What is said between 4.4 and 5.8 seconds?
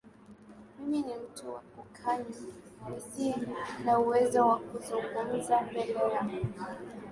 wa kuzungumza